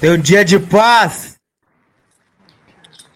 [0.00, 1.40] Tem um dia de paz.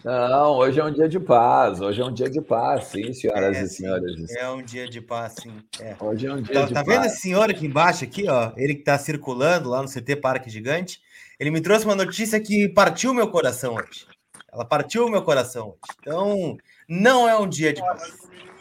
[0.03, 1.79] Não, hoje é um dia de paz.
[1.79, 4.35] Hoje é um dia de paz, sim, senhoras é, e senhores.
[4.35, 5.63] É um dia de paz, sim.
[5.79, 5.95] É.
[5.97, 6.85] Hoje é um dia tá, de tá paz.
[6.85, 8.51] Tá vendo esse senhor aqui embaixo, aqui, ó?
[8.57, 10.99] Ele que tá circulando lá no CT Parque Gigante.
[11.39, 14.05] Ele me trouxe uma notícia que partiu meu coração hoje.
[14.51, 15.95] Ela partiu meu coração hoje.
[16.01, 16.57] Então,
[16.89, 18.11] não é um dia de paz.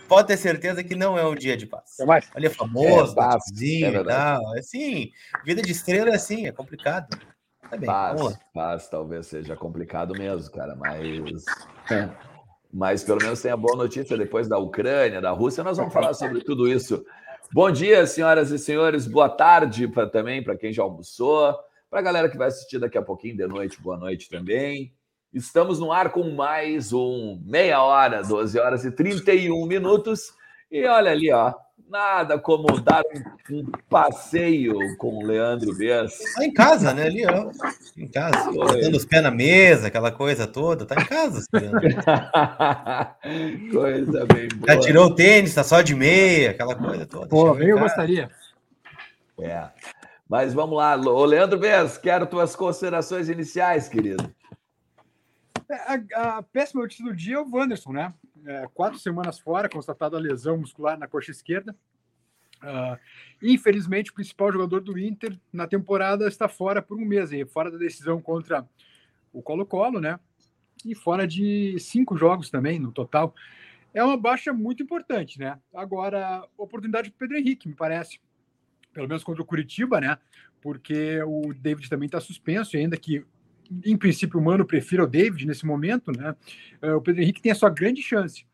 [0.08, 1.98] Pode ter certeza que não é um dia de paz.
[1.98, 2.30] É mais.
[2.36, 4.56] Olha, famoso, é, paz, é e tal.
[4.56, 5.10] Assim,
[5.44, 7.18] vida de estrela é assim, é complicado.
[7.72, 11.44] Tá bem, paz, paz talvez seja complicado mesmo, cara, mas.
[12.74, 15.62] Mas pelo menos tem a boa notícia depois da Ucrânia, da Rússia.
[15.62, 17.04] Nós vamos falar sobre tudo isso.
[17.52, 19.06] Bom dia, senhoras e senhores.
[19.06, 21.54] Boa tarde pra, também para quem já almoçou.
[21.90, 24.90] Para a galera que vai assistir daqui a pouquinho de noite, boa noite também.
[25.34, 30.32] Estamos no ar com mais um meia hora, 12 horas e 31 minutos.
[30.72, 31.54] E olha ali, ó,
[31.92, 33.02] Nada como dar
[33.50, 36.18] um, passeio com o Leandro Bess.
[36.34, 37.02] Tá em casa, né?
[37.02, 37.50] Ali, ó.
[37.98, 38.50] Em casa.
[38.50, 40.86] Botando os pés na mesa, aquela coisa toda.
[40.86, 41.44] Tá em casa.
[43.70, 44.74] coisa bem boa.
[44.74, 47.26] Já tirou o tênis, tá só de meia, aquela coisa toda.
[47.26, 48.30] Pô, eu gostaria.
[49.38, 49.68] É.
[50.26, 50.96] Mas vamos lá.
[50.96, 54.34] Ô, Leandro Bess, quero tuas considerações iniciais, querido.
[55.70, 58.14] É, a, a péssima notícia do dia é o Wanderson, né?
[58.46, 61.76] É, quatro semanas fora, constatada a lesão muscular na coxa esquerda.
[62.62, 62.96] Uh,
[63.42, 67.70] infelizmente, o principal jogador do Inter na temporada está fora por um mês, aí, fora
[67.70, 68.64] da decisão contra
[69.32, 70.18] o Colo-Colo, né?
[70.84, 73.34] E fora de cinco jogos também no total.
[73.92, 75.58] É uma baixa muito importante, né?
[75.74, 78.20] Agora, oportunidade para Pedro Henrique, me parece.
[78.92, 80.16] Pelo menos contra o Curitiba, né?
[80.60, 83.24] Porque o David também está suspenso, ainda que
[83.84, 86.34] em princípio, o Mano prefira o David nesse momento, né?
[86.80, 88.46] É, o Pedro Henrique tem a sua grande chance.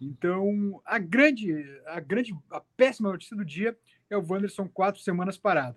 [0.00, 3.76] Então, a grande, a grande, a péssima notícia do dia
[4.10, 5.76] é o Wanderson quatro semanas parado.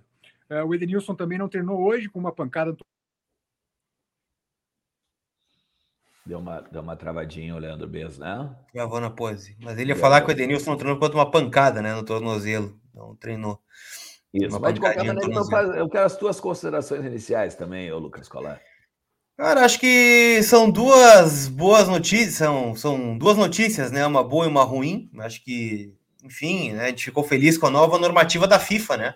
[0.49, 2.75] É, o Edenilson também não treinou hoje com uma pancada.
[6.25, 8.55] Deu uma, deu uma travadinha o Leandro Bez, né?
[8.73, 9.55] Gravou na pose.
[9.61, 11.95] Mas ele ia falar que o Edenilson não treinou quanto uma pancada, né?
[11.95, 12.79] No tornozelo.
[12.93, 13.61] Não treinou.
[14.33, 18.61] Isso, mas de qualquer maneira, eu quero as tuas considerações iniciais também, ô Lucas Colar.
[19.39, 24.05] Cara, acho que são duas boas notícias, são, são duas notícias, né?
[24.05, 25.09] Uma boa e uma ruim.
[25.19, 29.15] Acho que, enfim, né, a gente ficou feliz com a nova normativa da FIFA, né?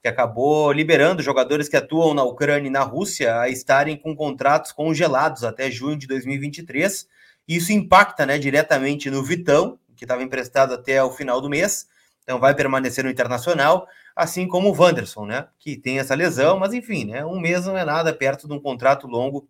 [0.00, 4.70] Que acabou liberando jogadores que atuam na Ucrânia e na Rússia a estarem com contratos
[4.70, 7.08] congelados até junho de 2023.
[7.48, 11.88] E isso impacta né, diretamente no Vitão, que estava emprestado até o final do mês,
[12.22, 15.48] então vai permanecer no Internacional, assim como o Wanderson, né?
[15.58, 17.24] Que tem essa lesão, mas enfim, né?
[17.24, 19.48] Um mês não é nada perto de um contrato longo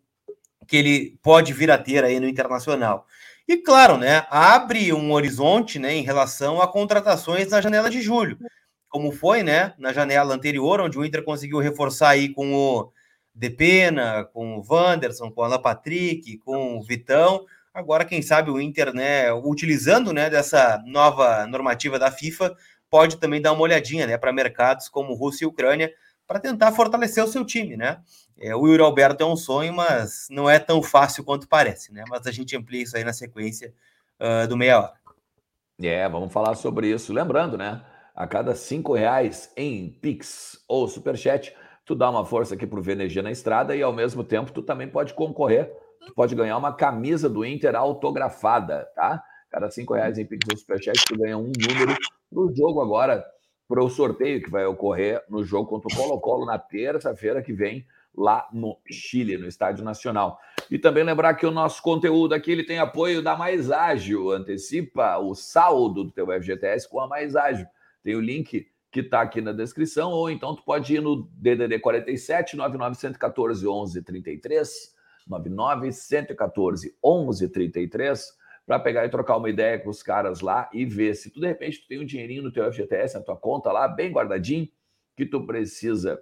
[0.67, 3.07] que ele pode vir a ter aí no internacional.
[3.47, 8.39] E claro, né, abre um horizonte, né, em relação a contratações na janela de julho,
[8.89, 12.91] como foi, né, na janela anterior, onde o Inter conseguiu reforçar aí com o
[13.35, 17.45] Depena, com o Wanderson, com o Alan Patrick, com o Vitão.
[17.75, 22.57] Agora, quem sabe o Inter, né, utilizando, né, dessa nova normativa da FIFA,
[22.89, 25.93] pode também dar uma olhadinha, né, para mercados como Rússia e Ucrânia,
[26.27, 28.01] para tentar fortalecer o seu time, né?
[28.39, 32.05] É, o Yuri Alberto é um sonho, mas não é tão fácil quanto parece, né?
[32.09, 33.73] Mas a gente amplia isso aí na sequência
[34.21, 34.93] uh, do meia hora.
[35.83, 37.13] É, vamos falar sobre isso.
[37.13, 37.85] Lembrando, né?
[38.15, 43.21] A cada cinco reais em Pix ou Superchat, tu dá uma força aqui pro VNG
[43.23, 45.73] na estrada e ao mesmo tempo tu também pode concorrer.
[46.07, 49.23] Tu pode ganhar uma camisa do Inter autografada, tá?
[49.51, 51.97] Cada cinco reais em Pix ou Superchat, tu ganha um número
[52.31, 53.25] pro jogo agora,
[53.69, 57.87] pro sorteio que vai ocorrer no jogo contra o Colo-Colo na terça-feira que vem
[58.17, 60.39] lá no Chile, no Estádio Nacional.
[60.71, 64.31] E também lembrar que o nosso conteúdo aqui ele tem apoio da Mais Ágil.
[64.31, 67.67] Antecipa o saldo do teu FGTS com a Mais Ágil.
[68.03, 71.81] Tem o link que está aqui na descrição, ou então tu pode ir no DDD
[71.81, 74.95] 47 99114 1133,
[75.27, 81.31] 99114 1133, para pegar e trocar uma ideia com os caras lá e ver se
[81.31, 84.11] tu de repente tu tem um dinheirinho no teu FGTS, na tua conta lá, bem
[84.11, 84.69] guardadinho,
[85.17, 86.21] que tu precisa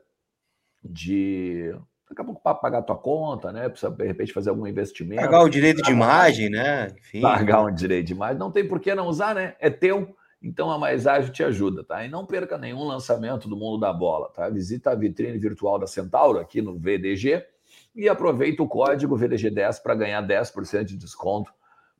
[0.82, 1.74] de
[2.08, 3.68] daqui a pouco para pagar a tua conta, né?
[3.68, 5.22] Precisa de repente fazer algum investimento.
[5.22, 6.88] Pagar o direito de imagem, né?
[6.98, 7.20] Enfim.
[7.20, 8.38] Pagar um direito de imagem.
[8.38, 9.54] Não tem por que não usar, né?
[9.58, 10.14] É teu.
[10.42, 12.04] Então a Mais Ágil te ajuda, tá?
[12.04, 14.48] E não perca nenhum lançamento do mundo da bola, tá?
[14.50, 17.46] Visita a vitrine virtual da Centauro aqui no VDG
[17.94, 21.52] e aproveita o código VDG10 para ganhar 10% de desconto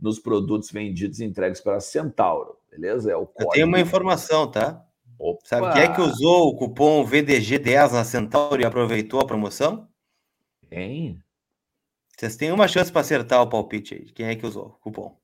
[0.02, 3.12] nos produtos vendidos e entregues pela Centauro, beleza?
[3.12, 3.44] É o código.
[3.44, 4.84] Eu tenho uma informação, tá?
[5.16, 5.40] Opa.
[5.44, 9.88] Sabe quem é que usou o cupom VDG10 na Centauro e aproveitou a promoção?
[10.68, 11.22] Quem?
[12.18, 14.04] Vocês têm uma chance para acertar o palpite aí.
[14.12, 15.16] Quem é que usou o cupom?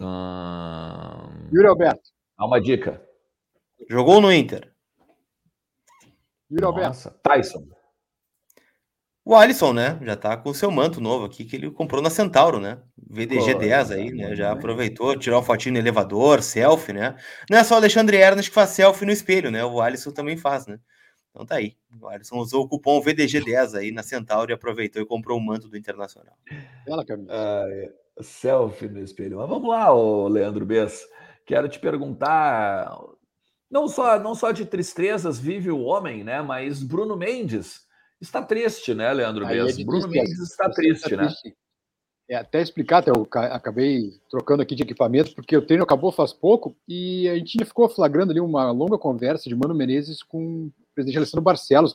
[0.00, 1.48] Hum...
[1.52, 2.10] Yuri Alberto.
[2.38, 3.02] Dá uma dica.
[3.90, 4.72] Jogou no Inter.
[6.50, 7.10] Yuri Alberto.
[7.22, 7.66] Tyson.
[9.26, 9.98] O Alisson, né?
[10.02, 12.78] Já tá com o seu manto novo aqui, que ele comprou na Centauro, né?
[13.10, 14.36] VDG 10 aí, né?
[14.36, 17.16] Já aproveitou, tirou uma fotinho no elevador, selfie, né?
[17.48, 19.64] Não é só o Alexandre Ernest que faz selfie no espelho, né?
[19.64, 20.78] O Alisson também faz, né?
[21.30, 21.74] Então tá aí.
[21.98, 25.68] O Alisson usou o cupom VDG10 aí na Centauro e aproveitou e comprou o manto
[25.68, 26.36] do Internacional.
[26.84, 27.30] Bela camisa.
[27.32, 27.90] Ah, é.
[28.20, 29.38] Selfie no espelho.
[29.38, 31.08] Mas vamos lá, ô Leandro Bess.
[31.46, 32.94] Quero te perguntar.
[33.70, 36.42] Não só, não só de tristezas vive o homem, né?
[36.42, 37.83] Mas Bruno Mendes
[38.20, 41.28] está triste, né, Leandro Aí É Bruno Mendes está triste, está né?
[41.28, 41.56] Triste.
[42.28, 46.32] É, até explicar, até eu acabei trocando aqui de equipamento, porque o treino acabou faz
[46.32, 50.72] pouco e a gente ficou flagrando ali uma longa conversa de Mano Menezes com o
[50.94, 51.94] presidente Alessandro Barcelos,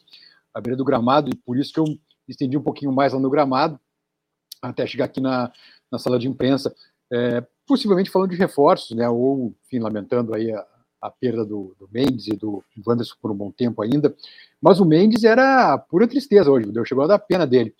[0.54, 1.86] à beira do gramado, e por isso que eu
[2.27, 3.80] estendi um pouquinho mais lá no gramado,
[4.62, 5.51] até chegar aqui na,
[5.92, 6.75] na sala de imprensa,
[7.12, 10.66] é, possivelmente falando de reforços, né, ou, enfim, lamentando aí a,
[11.01, 14.13] a perda do, do, Mendes e do Wanderson por um bom tempo ainda,
[14.62, 17.74] mas o Mendes era pura tristeza hoje, deu chegou a dar pena dele.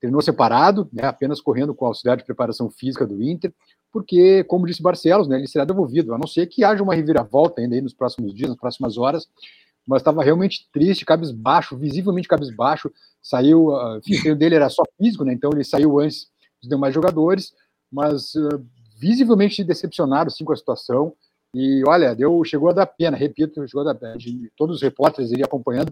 [0.00, 3.52] Treinou separado, né, apenas correndo com o auxiliar de preparação física do Inter,
[3.90, 7.62] porque, como disse Barcelos, né, ele será devolvido, a não ser que haja uma reviravolta
[7.62, 9.26] ainda nos próximos dias, nas próximas horas,
[9.86, 14.82] mas estava realmente triste, cabisbaixo, visivelmente cabisbaixo, saiu, uh, enfim, o treino dele era só
[14.98, 16.28] físico, né, então ele saiu antes
[16.60, 17.54] dos demais jogadores,
[17.90, 18.62] mas uh,
[18.98, 21.14] visivelmente decepcionado sim, com a situação,
[21.54, 24.16] e olha, deu, chegou a dar pena, repito, chegou a dar pena.
[24.56, 25.90] Todos os repórteres ali acompanhando,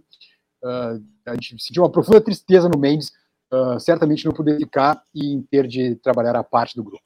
[0.63, 3.11] uh, a gente sentiu uma profunda tristeza no Mendes,
[3.53, 7.03] uh, certamente não poder ficar e ter de trabalhar a parte do grupo.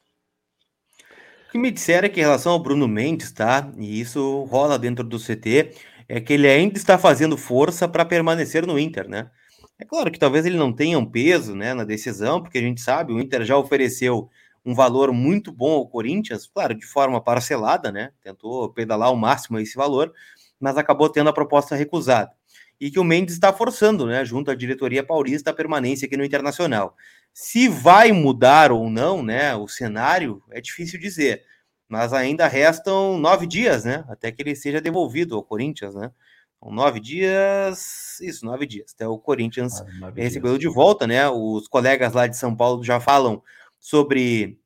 [1.47, 3.71] O que me disseram é que em relação ao Bruno Mendes, tá?
[3.77, 5.73] E isso rola dentro do CT,
[6.07, 9.31] é que ele ainda está fazendo força para permanecer no Inter, né?
[9.79, 12.81] É claro que talvez ele não tenha um peso né, na decisão, porque a gente
[12.81, 14.29] sabe, o Inter já ofereceu
[14.69, 18.11] um valor muito bom ao Corinthians, claro, de forma parcelada, né?
[18.21, 20.13] Tentou pedalar ao máximo esse valor,
[20.59, 22.31] mas acabou tendo a proposta recusada.
[22.79, 26.23] E que o Mendes está forçando, né, junto à diretoria paulista, a permanência aqui no
[26.23, 26.95] Internacional.
[27.33, 31.43] Se vai mudar ou não, né, o cenário, é difícil dizer.
[31.87, 36.11] Mas ainda restam nove dias, né, até que ele seja devolvido ao Corinthians, né?
[36.59, 38.91] São nove dias, isso, nove dias.
[38.93, 41.27] Até o Corinthians ah, recebeu de volta, né?
[41.29, 43.41] Os colegas lá de São Paulo já falam
[43.79, 44.58] sobre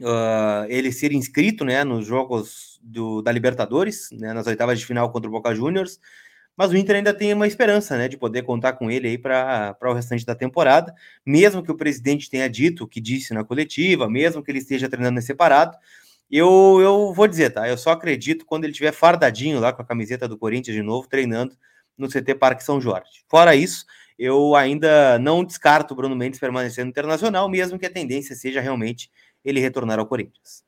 [0.00, 5.10] uh, ele ser inscrito né, nos jogos do, da Libertadores, né, nas oitavas de final
[5.10, 5.98] contra o Boca Juniors,
[6.56, 9.92] mas o Inter ainda tem uma esperança né, de poder contar com ele para o
[9.92, 10.94] restante da temporada,
[11.26, 14.88] mesmo que o presidente tenha dito o que disse na coletiva, mesmo que ele esteja
[14.88, 15.76] treinando em separado.
[16.30, 17.68] Eu, eu vou dizer, tá?
[17.68, 21.08] Eu só acredito quando ele estiver fardadinho lá com a camiseta do Corinthians de novo,
[21.08, 21.56] treinando
[21.98, 23.24] no CT Parque São Jorge.
[23.28, 23.84] Fora isso,
[24.18, 28.60] eu ainda não descarto o Bruno Mendes permanecer no Internacional, mesmo que a tendência seja
[28.60, 29.10] realmente
[29.44, 30.64] ele retornar ao Corinthians.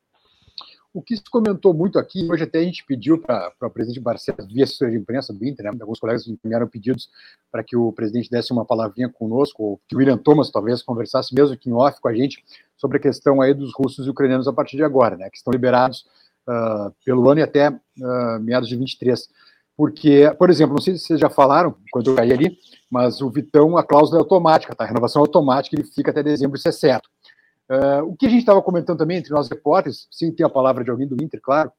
[0.93, 4.51] O que se comentou muito aqui, hoje até a gente pediu para o presidente Barcelos,
[4.51, 7.09] via assessoria de imprensa do Inter, né, alguns colegas enviaram pedidos
[7.51, 11.35] para que o presidente desse uma palavrinha conosco, ou que o William Thomas talvez conversasse
[11.35, 12.43] mesmo aqui em off com a gente
[12.77, 15.51] sobre a questão aí dos russos e ucranianos a partir de agora, né, que estão
[15.51, 16.05] liberados
[16.47, 19.29] uh, pelo ano e até uh, meados de 23.
[19.77, 22.57] Porque, por exemplo, não sei se vocês já falaram, quando eu caí ali,
[22.89, 24.83] mas o Vitão, a cláusula é automática, tá?
[24.83, 27.07] A renovação é automática, ele fica até dezembro, isso é certo.
[27.69, 30.83] Uh, o que a gente estava comentando também entre nós repórteres, sem ter a palavra
[30.83, 31.71] de alguém do Inter, claro,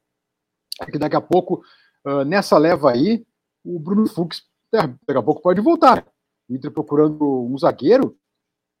[0.81, 1.63] é que daqui a pouco,
[2.05, 3.25] uh, nessa leva aí,
[3.63, 4.43] o Bruno Fux,
[4.73, 6.05] é, daqui a pouco pode voltar.
[6.47, 8.15] O Inter procurando um zagueiro,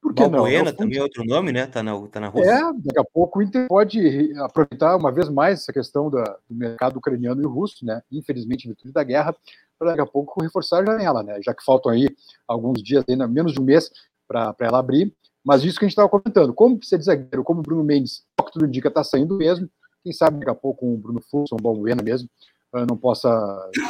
[0.01, 0.77] por que Balbuena não?
[0.77, 1.67] também é outro nome, né?
[1.67, 2.49] Tá na, tá na Rússia.
[2.49, 6.55] É, daqui a pouco o Inter pode aproveitar uma vez mais essa questão da, do
[6.55, 8.01] mercado ucraniano e russo, né?
[8.09, 9.35] Infelizmente, em virtude da guerra,
[9.77, 11.39] para daqui a pouco reforçar a janela, né?
[11.43, 12.07] Já que faltam aí
[12.47, 13.91] alguns dias, ainda menos de um mês,
[14.25, 15.13] para ela abrir.
[15.43, 18.23] Mas isso que a gente estava comentando, como precisa de zagueiro, como o Bruno Mendes,
[18.39, 19.69] o que tudo indica, está saindo mesmo.
[20.03, 22.29] Quem sabe daqui a pouco um Bruno Fulson, um Balbuena mesmo,
[22.73, 23.29] uh, não possa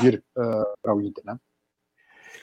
[0.02, 1.38] vir uh, para o Inter, né?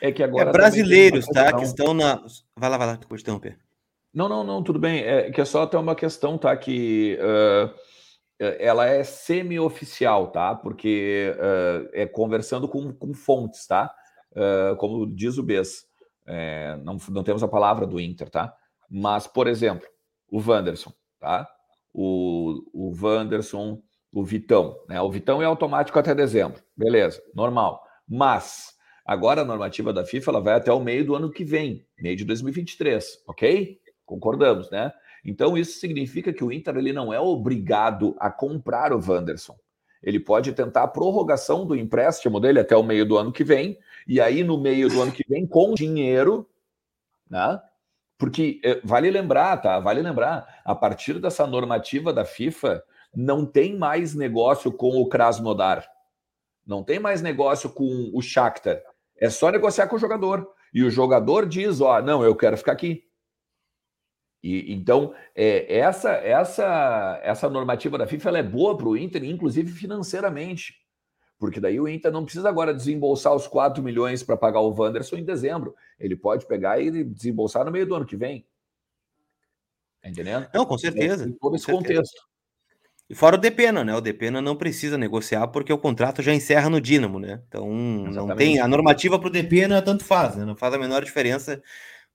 [0.01, 0.51] É que agora.
[0.51, 1.53] É brasileiros, tá?
[1.53, 2.23] Que estão na.
[2.57, 3.59] Vai lá, vai lá, pode interromper.
[4.13, 5.03] Não, não, não, tudo bem.
[5.03, 6.57] É que é só até uma questão, tá?
[6.57, 7.75] Que uh,
[8.39, 10.55] ela é semi-oficial, tá?
[10.55, 13.95] Porque uh, é conversando com, com fontes, tá?
[14.33, 15.87] Uh, como diz o Bess.
[16.29, 18.53] É, não, não temos a palavra do Inter, tá?
[18.91, 19.87] Mas, por exemplo,
[20.31, 21.49] o Wanderson, tá?
[21.93, 25.01] O, o Wanderson, o Vitão, né?
[25.01, 27.83] O Vitão é automático até dezembro, beleza, normal.
[28.09, 28.77] Mas
[29.07, 32.17] Agora a normativa da FIFA ela vai até o meio do ano que vem, meio
[32.17, 33.79] de 2023, ok?
[34.05, 34.93] Concordamos, né?
[35.25, 39.57] Então isso significa que o Inter ele não é obrigado a comprar o Wanderson.
[40.03, 43.79] Ele pode tentar a prorrogação do empréstimo dele até o meio do ano que vem,
[44.09, 46.49] e aí no meio do ano que vem, com dinheiro,
[47.31, 47.61] né?
[48.19, 49.79] Porque eh, vale lembrar, tá?
[49.79, 52.83] Vale lembrar, a partir dessa normativa da FIFA,
[53.15, 55.87] não tem mais negócio com o Krasnodar.
[56.67, 58.81] Não tem mais negócio com o Shakhtar.
[59.19, 60.49] É só negociar com o jogador.
[60.73, 63.05] E o jogador diz: ó, não, eu quero ficar aqui.
[64.43, 69.73] E, então, é, essa, essa, essa normativa da FIFA é boa para o Inter, inclusive
[69.73, 70.75] financeiramente.
[71.39, 75.17] Porque daí o Inter não precisa agora desembolsar os 4 milhões para pagar o Wanderson
[75.17, 75.75] em dezembro.
[75.99, 78.47] Ele pode pegar e desembolsar no meio do ano que vem.
[80.03, 80.49] Tá entendendo?
[80.55, 81.29] Não, com certeza.
[81.29, 82.27] Em todo esse contexto.
[83.09, 83.95] E fora o Depena, né?
[83.95, 87.41] O Depena não precisa negociar porque o contrato já encerra no Dínamo, né?
[87.47, 87.69] Então
[88.09, 88.17] Exatamente.
[88.17, 90.45] não tem a normativa para o Depena tanto faz, né?
[90.45, 91.63] Não faz a menor diferença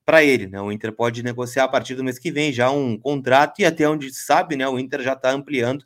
[0.05, 0.59] para ele, né?
[0.59, 3.87] O Inter pode negociar a partir do mês que vem já um contrato e até
[3.87, 4.67] onde se sabe, né?
[4.67, 5.85] O Inter já está ampliando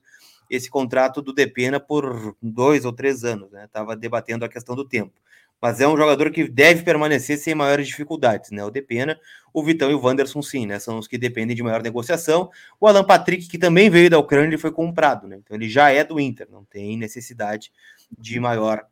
[0.50, 3.68] esse contrato do Depena por dois ou três anos, né?
[3.72, 5.20] Tava debatendo a questão do tempo
[5.62, 8.64] mas é um jogador que deve permanecer sem maiores dificuldades, né?
[8.64, 9.20] O Depena,
[9.54, 10.78] o Vitão e o Wanderson, sim, né?
[10.80, 12.52] São os que dependem de maior negociação.
[12.80, 15.38] O Alan Patrick, que também veio da Ucrânia e foi comprado, né?
[15.38, 17.72] Então ele já é do Inter, não tem necessidade
[18.16, 18.86] de maior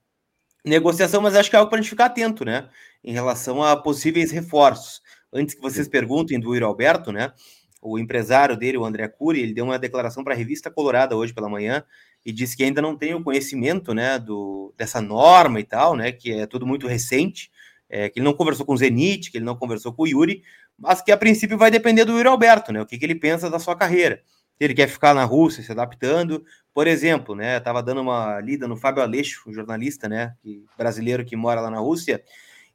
[0.65, 2.67] negociação, mas acho que é algo para a gente ficar atento, né?
[3.03, 5.01] Em relação a possíveis reforços.
[5.31, 7.33] Antes que vocês perguntem do Iro Alberto, né?
[7.83, 11.33] O empresário dele, o André Cury, ele deu uma declaração para a revista Colorada hoje
[11.33, 11.83] pela manhã,
[12.25, 16.11] e disse que ainda não tem o conhecimento né, do, dessa norma e tal, né,
[16.11, 17.51] que é tudo muito recente,
[17.89, 20.41] é, que ele não conversou com o Zenit, que ele não conversou com o Yuri,
[20.77, 23.49] mas que a princípio vai depender do Yuri Alberto, né, o que, que ele pensa
[23.49, 24.21] da sua carreira.
[24.57, 28.67] Se ele quer ficar na Rússia se adaptando, por exemplo, né, estava dando uma lida
[28.67, 32.23] no Fábio Aleixo, um jornalista né, que, brasileiro que mora lá na Rússia,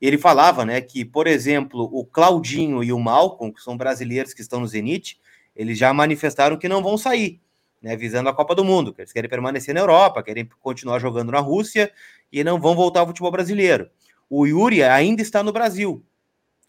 [0.00, 4.40] ele falava né, que, por exemplo, o Claudinho e o Malcolm, que são brasileiros que
[4.40, 5.18] estão no Zenit,
[5.54, 7.40] eles já manifestaram que não vão sair
[7.80, 11.32] né, visando a Copa do Mundo, que eles querem permanecer na Europa, querem continuar jogando
[11.32, 11.90] na Rússia
[12.32, 13.88] e não vão voltar ao futebol brasileiro.
[14.28, 16.04] O Yuri ainda está no Brasil.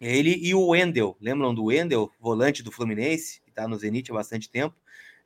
[0.00, 4.14] Ele e o Wendel, lembram do Wendel, volante do Fluminense, que está no Zenit há
[4.14, 4.74] bastante tempo,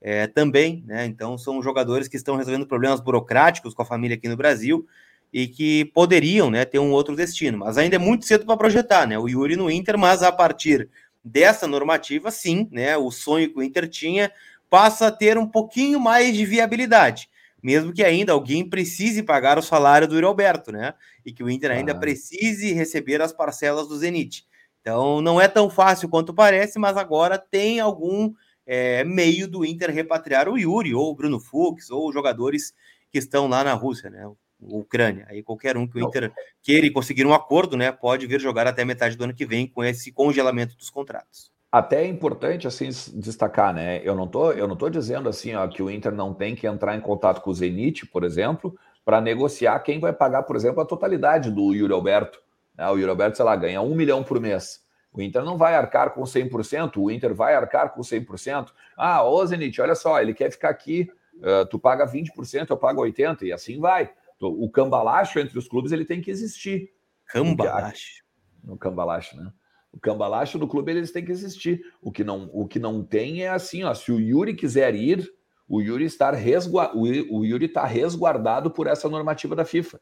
[0.00, 1.06] é, também, né?
[1.06, 4.87] Então são jogadores que estão resolvendo problemas burocráticos com a família aqui no Brasil
[5.35, 7.59] e que poderiam, né, ter um outro destino.
[7.59, 9.19] Mas ainda é muito cedo para projetar, né?
[9.19, 10.88] O Yuri no Inter, mas a partir
[11.25, 12.97] dessa normativa, sim, né?
[12.97, 14.31] O sonho que o Inter tinha
[14.71, 17.29] passa a ter um pouquinho mais de viabilidade,
[17.61, 20.95] mesmo que ainda alguém precise pagar o salário do Alberto, né?
[21.26, 21.99] E que o Inter ainda ah.
[21.99, 24.47] precise receber as parcelas do Zenit.
[24.81, 28.33] Então não é tão fácil quanto parece, mas agora tem algum
[28.64, 32.73] é, meio do Inter repatriar o Yuri, ou o Bruno Fux, ou jogadores
[33.11, 34.25] que estão lá na Rússia, né?
[34.68, 35.26] Ucrânia.
[35.28, 38.66] Aí qualquer um que o Inter queira e conseguir um acordo, né, pode vir jogar
[38.66, 41.52] até metade do ano que vem com esse congelamento dos contratos.
[41.71, 44.00] Até é importante assim destacar, né?
[44.04, 46.68] Eu não tô, eu não tô dizendo assim, ó, que o Inter não tem que
[46.68, 50.80] entrar em contato com o Zenit, por exemplo, para negociar quem vai pagar, por exemplo,
[50.80, 52.40] a totalidade do Yuri Alberto.
[52.78, 52.88] Né?
[52.88, 54.85] O Yuri Alberto, sei lá, ganha um milhão por mês.
[55.12, 58.68] O Inter não vai arcar com 100%, o Inter vai arcar com 100%.
[58.97, 63.02] Ah, ô Zenit, olha só, ele quer ficar aqui, uh, tu paga 20%, eu pago
[63.02, 64.11] 80%, e assim vai.
[64.41, 66.93] O cambalacho entre os clubes ele tem que existir.
[67.26, 68.25] Cambalacho.
[68.62, 69.53] No cambalacho, né?
[69.93, 71.81] O cambalacho do clube eles têm que existir.
[72.03, 75.33] O que não, o que não tem é assim, ó, se o Yuri quiser ir,
[75.69, 76.91] o Yuri está resgua...
[76.95, 80.00] o Yuri está resguardado por essa normativa da FIFA.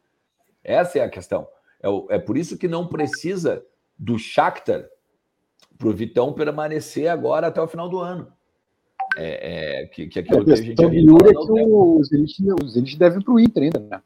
[0.65, 1.47] Essa é a questão.
[1.83, 3.65] É, é por isso que não precisa
[3.99, 4.89] do Shakhtar
[5.77, 8.33] para o Vitão permanecer agora até o final do ano.
[9.17, 10.83] É, é que, que aquilo é, que a gente...
[10.83, 12.03] Yuri é que o
[12.67, 14.03] Zenit deve para o Inter ainda, né?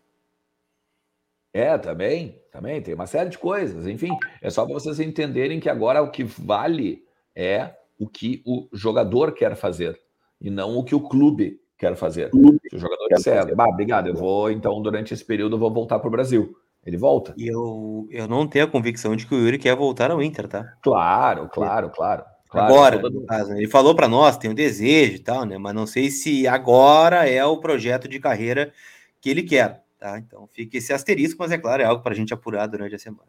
[1.56, 3.86] É, também, também tem uma série de coisas.
[3.86, 4.10] Enfim,
[4.42, 7.02] é só para vocês entenderem que agora o que vale
[7.34, 9.98] é o que o jogador quer fazer
[10.38, 12.28] e não o que o clube quer fazer.
[12.28, 15.72] Clube Se o jogador disser, ah, obrigado, eu vou então durante esse período eu vou
[15.72, 16.54] voltar para o Brasil.
[16.84, 17.34] Ele volta.
[17.38, 20.46] E eu, eu não tenho a convicção de que o Yuri quer voltar ao Inter,
[20.46, 20.74] tá?
[20.82, 22.22] Claro, claro, claro.
[22.50, 25.56] claro agora, no caso, ele falou para nós, tem um desejo e tal, né?
[25.56, 28.74] Mas não sei se agora é o projeto de carreira
[29.22, 29.85] que ele quer.
[29.98, 30.18] Tá?
[30.18, 32.98] Então fica esse asterisco, mas é claro, é algo para a gente apurar durante a
[32.98, 33.28] semana.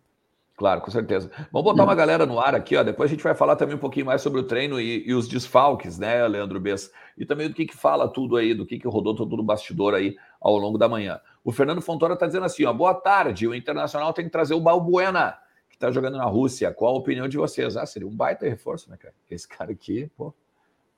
[0.57, 1.29] Claro, com certeza.
[1.51, 2.81] Vamos botar uma galera no ar aqui, ó.
[2.81, 5.27] Depois a gente vai falar também um pouquinho mais sobre o treino e, e os
[5.27, 6.91] desfalques, né, Leandro Bess?
[7.15, 9.93] E também do que, que fala tudo aí, do que, que rodou todo o bastidor
[9.93, 11.21] aí ao longo da manhã.
[11.43, 13.47] O Fernando Fontoura está dizendo assim: ó, boa tarde.
[13.47, 15.37] O Internacional tem que trazer o Balbuena,
[15.69, 16.73] que está jogando na Rússia.
[16.73, 17.77] Qual a opinião de vocês?
[17.77, 19.13] Ah, seria um baita reforço, né, cara?
[19.29, 20.33] Esse cara aqui, pô,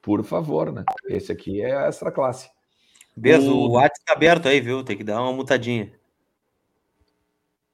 [0.01, 0.85] por favor, né?
[1.05, 2.49] Esse aqui é extra classe.
[3.19, 4.83] Beijo, o, o WhatsApp tá aberto aí, viu?
[4.83, 5.91] Tem que dar uma mutadinha.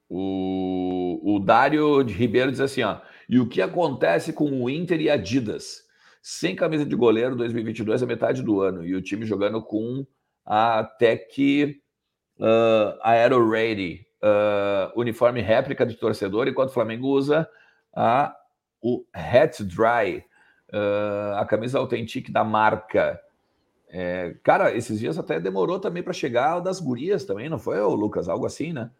[0.10, 3.00] O, o Dário de Ribeiro diz assim, ó.
[3.28, 5.84] E o que acontece com o Inter e Adidas?
[6.22, 8.84] Sem camisa de goleiro 2022 é metade do ano.
[8.84, 10.06] E o time jogando com
[10.46, 11.82] a Tech
[12.40, 17.48] uh, Aero Ready, uh, uniforme réplica de torcedor, enquanto o Flamengo usa
[17.96, 18.36] a,
[18.82, 20.24] o Hat Dry,
[20.74, 23.20] uh, a camisa authentic da marca.
[23.98, 28.28] É, cara, esses dias até demorou também para chegar das gurias também, não foi, Lucas?
[28.28, 28.92] Algo assim, né?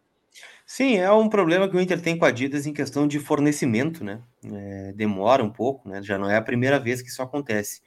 [0.64, 4.02] Sim, é um problema que o Inter tem com a Adidas em questão de fornecimento,
[4.02, 4.22] né?
[4.42, 6.02] É, demora um pouco, né?
[6.02, 7.82] Já não é a primeira vez que isso acontece.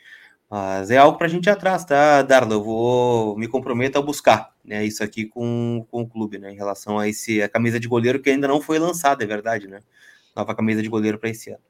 [0.47, 2.53] Mas é algo para a gente ir atrás, tá, Darla?
[2.53, 6.51] Eu vou me comprometo a buscar né, isso aqui com, com o clube, né?
[6.51, 9.67] Em relação a esse a camisa de goleiro que ainda não foi lançada, é verdade,
[9.67, 9.79] né?
[10.35, 11.63] Nova camisa de goleiro para esse ano.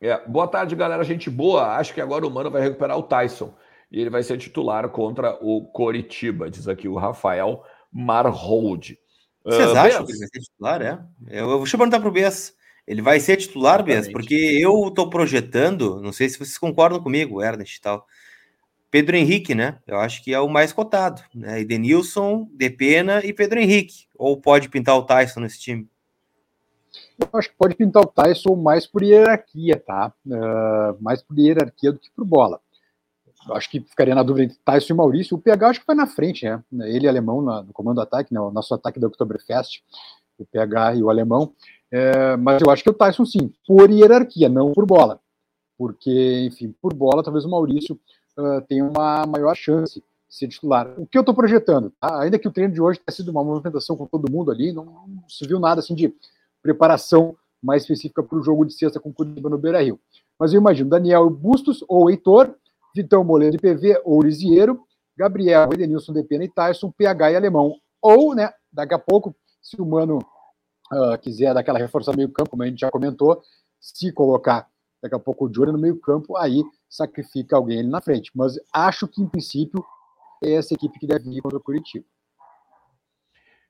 [0.00, 1.04] É, boa tarde, galera.
[1.04, 1.76] Gente boa.
[1.76, 3.54] Acho que agora o Mano vai recuperar o Tyson.
[3.92, 8.98] E ele vai ser titular contra o Coritiba, diz aqui o Rafael Marhold.
[9.44, 10.82] Vocês uh, acham que ele vai ser titular?
[10.82, 10.98] É?
[11.28, 12.56] Eu, eu, deixa eu perguntar para o Bess.
[12.86, 14.10] Ele vai ser titular, Bess?
[14.10, 18.06] Porque eu estou projetando, não sei se vocês concordam comigo, Ernest e tal.
[18.90, 19.78] Pedro Henrique, né?
[19.86, 21.22] Eu acho que é o mais cotado.
[21.34, 21.60] Né?
[21.60, 24.06] Edenilson, Depena e Pedro Henrique.
[24.16, 25.86] Ou pode pintar o Tyson nesse time?
[27.18, 30.12] Eu acho que pode pintar o Tyson mais por hierarquia, tá?
[30.26, 32.60] Uh, mais por hierarquia do que por bola
[33.50, 35.36] acho que ficaria na dúvida entre Tyson e Maurício.
[35.36, 36.62] O PH acho que vai na frente, né?
[36.88, 38.40] Ele alemão no comando do ataque, né?
[38.40, 39.82] o nosso ataque da Oktoberfest,
[40.38, 41.52] o PH e o alemão.
[41.90, 45.20] É, mas eu acho que o Tyson sim, por hierarquia, não por bola.
[45.76, 47.98] Porque, enfim, por bola, talvez o Maurício
[48.38, 50.88] uh, tenha uma maior chance de ser titular.
[50.96, 52.20] O que eu estou projetando, tá?
[52.22, 54.84] ainda que o treino de hoje tenha sido uma movimentação com todo mundo ali, não,
[54.84, 56.14] não se viu nada assim de
[56.62, 60.00] preparação mais específica para o jogo de sexta com o Curitiba no Beira Rio.
[60.38, 62.54] Mas eu imagino Daniel Bustos ou Heitor,
[62.94, 64.84] Vitão Moleiro de PV ou Lisieiro,
[65.16, 67.74] Gabriel, Edenilson, Depena e Tyson, PH e Alemão.
[68.00, 70.18] Ou, né, daqui a pouco, se o Mano
[70.92, 73.40] uh, quiser daquela reforça meio campo, como a gente já comentou,
[73.80, 74.68] se colocar
[75.02, 78.30] daqui a pouco o Johnny no meio campo, aí sacrifica alguém ali na frente.
[78.34, 79.84] Mas acho que, em princípio,
[80.42, 82.04] é essa equipe que deve ir contra o Curitiba.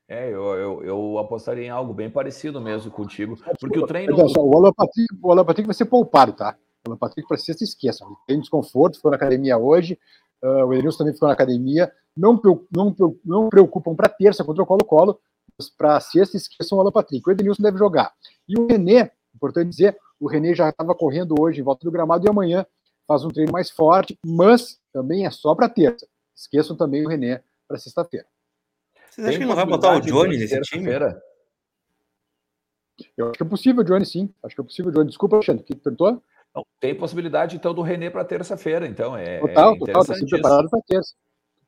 [0.07, 3.37] É, eu, eu, eu, apostaria em algo bem parecido mesmo contigo.
[3.59, 4.15] Porque o treino.
[4.15, 6.57] O Alan Patrick, o Alan Patrick vai ser poupado, tá?
[6.87, 8.05] O Patrick para sexta esqueça.
[8.27, 9.97] Tem desconforto, ficou na academia hoje.
[10.41, 11.91] Uh, o Edenilson também ficou na academia.
[12.15, 15.19] Não, não, não preocupam para terça contra o Colo-Colo,
[15.57, 17.27] mas para sexta esqueçam o Alan Patrick.
[17.27, 18.13] O Edenilson deve jogar.
[18.47, 22.25] E o René, importante dizer, o René já estava correndo hoje em volta do gramado
[22.25, 22.65] e amanhã
[23.07, 26.05] faz um treino mais forte, mas também é só para terça.
[26.35, 28.27] Esqueçam também o René para sexta-feira.
[29.09, 30.89] Vocês acham que não vai botar o Johnny nesse time?
[33.15, 34.33] Eu acho que é possível, Johnny, sim.
[34.43, 35.07] Acho que é possível, Johnny.
[35.07, 36.21] Desculpa, Alexandre, que perguntou?
[36.53, 38.85] Então, tem possibilidade, então, do René para terça-feira.
[38.85, 39.39] Então, é.
[39.39, 40.01] Total, é total.
[40.03, 41.13] Está sempre preparado para terça.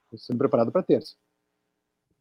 [0.06, 1.16] Está sempre preparado para terça.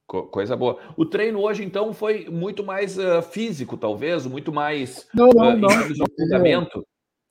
[0.07, 0.79] Coisa boa.
[0.97, 5.07] O treino hoje, então, foi muito mais uh, físico, talvez, muito mais.
[5.15, 5.69] Não, não, uh, não.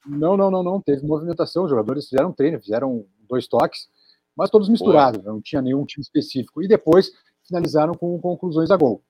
[0.05, 0.81] Não, não, não, não, não.
[0.81, 1.63] Teve movimentação.
[1.63, 3.87] Os jogadores fizeram treino, fizeram dois toques,
[4.35, 5.23] mas todos misturados.
[5.23, 6.61] Não tinha nenhum time específico.
[6.61, 7.11] E depois
[7.47, 9.03] finalizaram com conclusões a gol.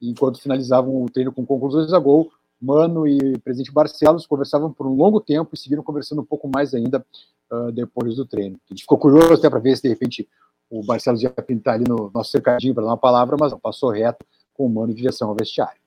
[0.00, 2.30] Enquanto finalizavam o treino com conclusões a gol,
[2.62, 6.48] Mano e o presidente Barcelos conversavam por um longo tempo e seguiram conversando um pouco
[6.48, 7.04] mais ainda
[7.50, 8.58] uh, depois do treino.
[8.70, 10.28] A gente ficou curioso até para ver se de repente
[10.70, 13.90] o Barcelos ia pintar ali no nosso cercadinho para dar uma palavra, mas não, passou
[13.90, 15.82] reto com o Mano em direção ao vestiário.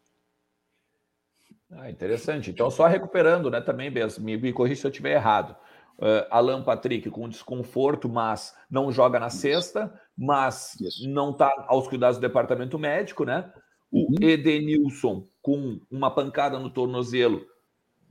[1.71, 2.51] Ah, interessante.
[2.51, 5.55] Então, só recuperando, né, também, Bess, me, me corrija se eu estiver errado.
[5.97, 11.09] Uh, Alan Patrick com desconforto, mas não joga na sexta, mas Isso.
[11.09, 13.51] não está aos cuidados do departamento médico, né?
[13.95, 14.17] O uhum.
[14.19, 17.45] Edenilson com uma pancada no tornozelo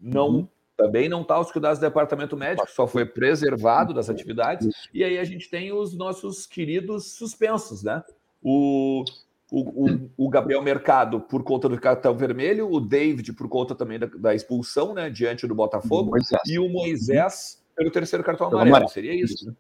[0.01, 0.49] não uhum.
[0.75, 4.67] também não está aos cuidados do departamento médico, só foi preservado das atividades.
[4.95, 8.03] E aí a gente tem os nossos queridos suspensos, né?
[8.43, 9.05] O,
[9.53, 13.99] o, o, o Gabriel Mercado por conta do cartão vermelho, o David por conta também
[13.99, 15.11] da, da expulsão, né?
[15.11, 16.41] Diante do Botafogo, Moisés.
[16.47, 18.89] e o Moisés pelo terceiro cartão amarelo.
[18.89, 19.55] Seria isso, né?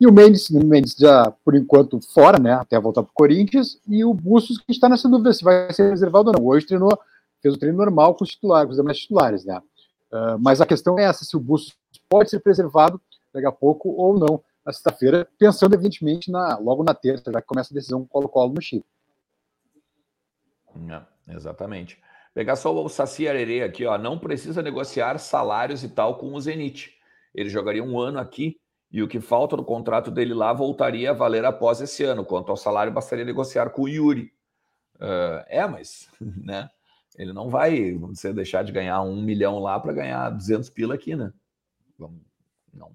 [0.00, 2.54] E o Mendes, o Mendes já, por enquanto, fora, né?
[2.54, 3.78] Até voltar para o Corinthians.
[3.86, 6.46] E o Bustos, que está nessa dúvida se vai ser reservado ou não.
[6.46, 6.98] Hoje treinou,
[7.42, 9.60] fez o treino normal com os titulares, com os demais titulares, né?
[10.10, 11.76] Uh, mas a questão é essa: se o Bustos
[12.08, 12.98] pode ser preservado
[13.32, 17.46] daqui a pouco ou não, na sexta-feira, pensando, evidentemente, na, logo na terça, já que
[17.46, 18.84] começa a decisão Colo-Colo no Chile.
[20.88, 22.00] É, exatamente.
[22.32, 23.98] Pegar só o Saci Arerê aqui, ó.
[23.98, 26.94] Não precisa negociar salários e tal com o Zenit.
[27.34, 28.58] Ele jogaria um ano aqui
[28.92, 32.24] e o que falta no contrato dele lá voltaria a valer após esse ano.
[32.24, 34.32] Quanto ao salário, bastaria negociar com o Yuri.
[34.96, 36.68] Uh, é, mas né,
[37.16, 41.14] ele não vai você deixar de ganhar um milhão lá para ganhar 200 pila aqui,
[41.14, 41.32] né?
[42.72, 42.92] Não,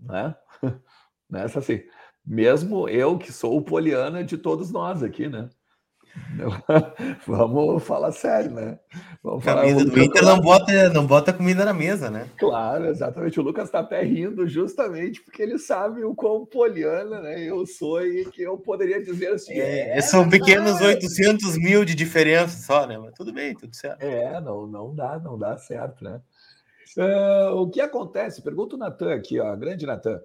[0.00, 0.34] né?
[1.28, 1.82] Nessa assim.
[2.24, 5.48] Mesmo eu que sou o poliana de todos nós aqui, né?
[7.26, 8.78] Vamos falar sério, né?
[9.22, 12.28] Vamos falar, camisa do Inter não bota, não bota comida na mesa, né?
[12.38, 13.40] Claro, exatamente.
[13.40, 18.04] O Lucas está até rindo justamente porque ele sabe o quão poliana né, eu sou
[18.04, 19.54] e que eu poderia dizer assim.
[19.54, 20.86] É, é são pequenos cara.
[20.86, 22.98] 800 mil de diferença só, né?
[22.98, 24.02] Mas tudo bem, tudo certo.
[24.02, 26.20] É, não, não dá, não dá certo, né?
[26.96, 28.42] Uh, o que acontece?
[28.42, 30.20] Pergunta o Natan aqui, ó, grande Natan.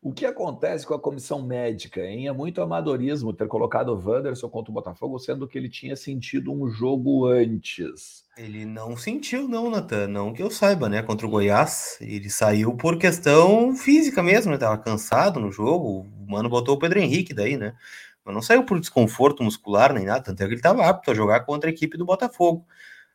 [0.00, 2.28] O que acontece com a comissão médica, hein?
[2.28, 6.52] É muito amadorismo ter colocado o Wanderson contra o Botafogo, sendo que ele tinha sentido
[6.52, 8.24] um jogo antes.
[8.36, 10.06] Ele não sentiu, não, Natan.
[10.06, 11.02] Não que eu saiba, né?
[11.02, 11.98] Contra o Goiás.
[12.00, 14.58] Ele saiu por questão física mesmo, né?
[14.58, 16.06] Tava cansado no jogo.
[16.06, 17.74] O mano botou o Pedro Henrique daí, né?
[18.24, 20.22] Mas não saiu por desconforto muscular nem nada.
[20.22, 22.64] Tanto é que ele estava apto a jogar contra a equipe do Botafogo.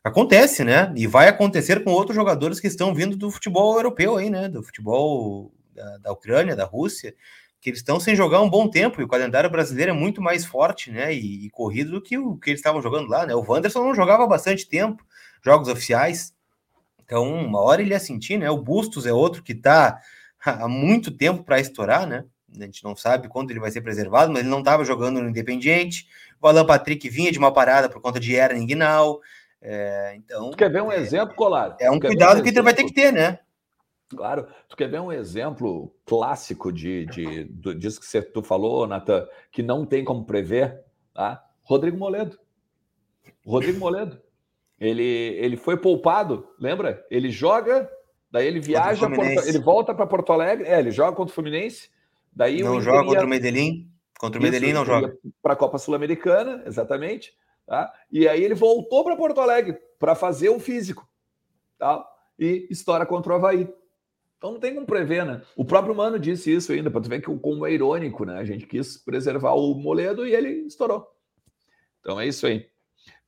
[0.04, 0.92] Acontece, né?
[0.94, 4.50] E vai acontecer com outros jogadores que estão vindo do futebol europeu aí, né?
[4.50, 7.14] Do futebol da, da Ucrânia, da Rússia,
[7.60, 10.44] que eles estão sem jogar um bom tempo e o calendário brasileiro é muito mais
[10.44, 11.14] forte, né?
[11.14, 13.34] E, e corrido do que o que eles estavam jogando lá, né?
[13.34, 15.02] O Wanderson não jogava bastante tempo,
[15.42, 16.34] jogos oficiais.
[17.04, 18.50] Então, uma hora ele ia sentir, né?
[18.50, 19.98] O Bustos é outro que está
[20.44, 22.24] há muito tempo para estourar, né?
[22.54, 25.28] A gente não sabe quando ele vai ser preservado, mas ele não estava jogando no
[25.28, 26.06] Independiente.
[26.40, 29.20] O Alan Patrick vinha de uma parada por conta de Eren Guinal.
[29.60, 30.50] É, então.
[30.50, 31.76] Tu quer ver um é, exemplo, Colar?
[31.80, 33.38] É um cuidado um que ele vai ter que ter, né?
[34.08, 34.46] Claro.
[34.68, 39.26] Tu quer ver um exemplo clássico de, de, de disso que você, tu falou, Natan,
[39.50, 40.82] que não tem como prever?
[41.12, 41.44] Tá?
[41.62, 42.38] Rodrigo Moledo.
[43.44, 44.20] Rodrigo Moledo.
[44.78, 47.04] Ele, ele foi poupado, lembra?
[47.10, 47.88] Ele joga,
[48.30, 51.90] daí ele viaja, Porto, ele volta para Porto Alegre, é, ele joga contra o Fluminense,
[52.32, 53.04] daí não joga ia...
[53.04, 55.16] contra o Medellín, contra o Medellín não joga.
[55.40, 57.32] Para a Copa Sul-Americana, exatamente.
[57.66, 57.92] Tá?
[58.10, 61.08] E aí ele voltou para Porto Alegre para fazer o físico.
[61.78, 62.06] Tá?
[62.38, 63.72] E estoura contra o Havaí.
[64.38, 65.42] Então não tem como prever, né?
[65.56, 68.38] O próprio Mano disse isso ainda, para tu ver que como é irônico, né?
[68.38, 71.06] A gente quis preservar o Moledo e ele estourou.
[72.00, 72.68] Então é isso aí.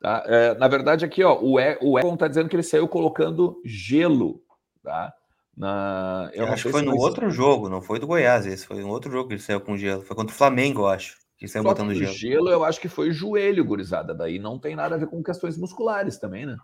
[0.01, 0.23] Tá?
[0.27, 3.61] É, na verdade, aqui, ó, o, e, o Econ tá dizendo que ele saiu colocando
[3.65, 4.43] gelo,
[4.83, 5.13] tá?
[5.57, 8.85] Na, eu, eu acho que foi no outro jogo, não foi do Goiás, esse foi
[8.85, 10.03] um outro jogo que ele saiu com gelo.
[10.03, 11.17] Foi contra o Flamengo, eu acho.
[11.39, 12.13] Que saiu Só botando gelo.
[12.13, 14.15] gelo, eu acho que foi joelho, gurizada.
[14.15, 16.57] Daí não tem nada a ver com questões musculares também, né?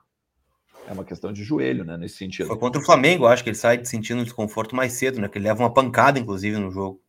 [0.87, 1.97] É uma questão de joelho, né?
[1.97, 2.47] Nesse sentido.
[2.47, 5.29] Foi contra o Flamengo, acho que ele sai sentindo um desconforto mais cedo, né?
[5.29, 7.01] Que ele leva uma pancada, inclusive, no jogo.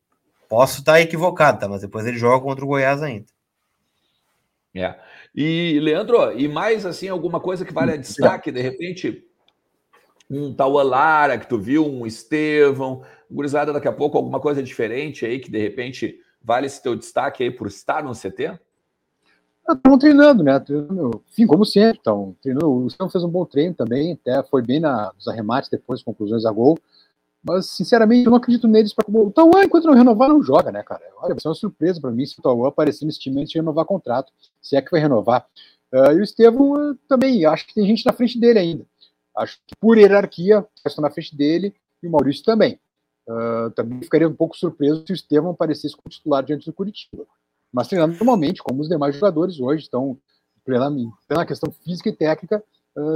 [0.47, 1.67] Posso estar equivocado, tá?
[1.67, 3.25] Mas depois ele joga contra o Goiás ainda.
[4.75, 4.95] É.
[5.35, 9.23] E, Leandro, e mais assim, alguma coisa que vale a destaque, de repente,
[10.29, 15.25] um tal Lara que tu viu, um Estevão, gurizada daqui a pouco, alguma coisa diferente
[15.25, 18.59] aí que de repente vale esse teu destaque aí por estar no CT?
[19.69, 20.61] Estão treinando, né?
[21.31, 22.83] Enfim, como sempre, então, treinou.
[22.83, 26.45] O Estevão fez um bom treino também, até foi bem na, nos arremates depois, conclusões
[26.45, 26.77] a gol.
[27.41, 30.81] Mas, sinceramente, eu não acredito neles para O Tauan, enquanto não renovar, não joga, né,
[30.81, 31.01] cara?
[31.17, 33.57] Olha, vai ser uma surpresa para mim se o Tauan aparecer nesse time antes de
[33.57, 35.45] renovar contrato, se é que vai renovar.
[35.91, 38.85] Uh, e o Estevão uh, também, acho que tem gente na frente dele ainda.
[39.35, 42.79] Acho que por hierarquia, estão na frente dele e o Maurício também.
[43.27, 47.25] Uh, também ficaria um pouco surpreso se o Estevão aparecesse como titular diante do Curitiba.
[47.73, 50.17] Mas treinando normalmente, como os demais jogadores hoje, estão
[50.63, 52.63] plenamente, pela questão física e técnica,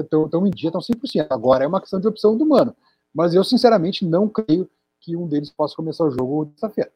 [0.02, 1.28] estão em dia, estão 100%.
[1.30, 2.76] Agora é uma questão de opção do mano.
[3.14, 4.68] Mas eu, sinceramente, não creio
[5.00, 6.92] que um deles possa começar o jogo terça-feira.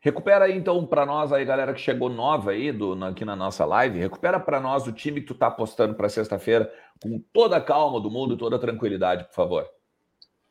[0.00, 3.64] Recupera aí, então, para nós aí, galera que chegou nova aí do, aqui na nossa
[3.64, 7.60] live, recupera para nós o time que tu tá apostando para sexta-feira com toda a
[7.60, 9.64] calma do mundo e toda a tranquilidade, por favor.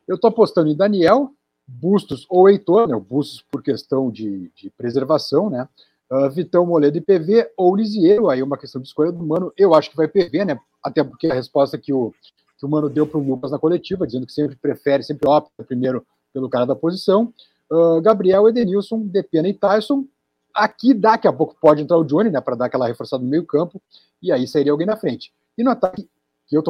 [0.07, 1.31] Eu tô apostando em Daniel,
[1.67, 2.95] Bustos ou Heitor, né?
[2.95, 5.67] O Bustos por questão de, de preservação, né?
[6.11, 9.53] Uh, Vitão Moledo e PV ou Lisieiro, aí é uma questão de escolha do Mano.
[9.55, 10.59] Eu acho que vai PV, né?
[10.83, 12.13] Até porque a resposta que o,
[12.57, 15.63] que o Mano deu para o Lucas na coletiva, dizendo que sempre prefere, sempre opta
[15.63, 17.33] primeiro pelo cara da posição.
[17.71, 20.05] Uh, Gabriel, Edenilson, Depena e Tyson.
[20.53, 23.45] Aqui, daqui a pouco, pode entrar o Johnny, né, para dar aquela reforçada no meio
[23.45, 23.81] campo,
[24.21, 25.31] e aí sairia alguém na frente.
[25.57, 26.09] E no ataque,
[26.45, 26.61] que eu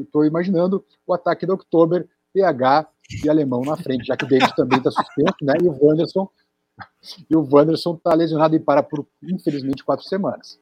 [0.00, 2.88] estou imaginando, o ataque do Oktober, PH
[3.22, 6.26] e Alemão na frente, já que o David também está suspenso, né, e o Wanderson
[7.28, 10.58] e o Wanderson está lesionado e para por, infelizmente, quatro semanas.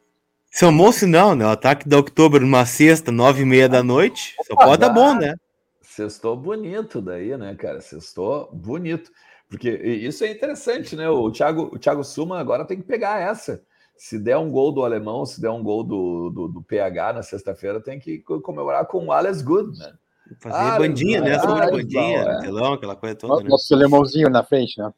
[0.51, 1.45] Chamou-se não, né?
[1.45, 4.35] O ataque da Outubro numa sexta, nove e meia da noite.
[4.47, 5.35] Só pode dar bom, né?
[5.83, 7.81] Sextou bonito daí, né, cara?
[7.81, 9.11] Sextou bonito.
[9.49, 11.09] Porque isso é interessante, né?
[11.09, 13.63] O Thiago, o Thiago Suma agora tem que pegar essa.
[13.97, 17.23] Se der um gol do alemão, se der um gol do, do, do PH na
[17.23, 19.93] sexta-feira, tem que comemorar com o Alles Good, né?
[20.39, 21.39] Fazer ah, bandinha, né?
[21.39, 22.41] Sobre bandinha, é.
[22.41, 23.43] telão, aquela coisa toda.
[23.43, 23.49] Né?
[23.49, 24.93] Nosso alemãozinho na frente, né?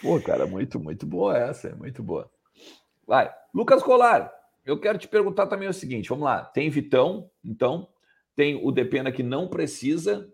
[0.00, 2.30] Pô, cara, muito, muito boa essa, muito boa.
[3.06, 4.32] Vai, Lucas Colar,
[4.64, 7.88] eu quero te perguntar também o seguinte: vamos lá, tem Vitão, então,
[8.36, 10.28] tem o Depena que não precisa,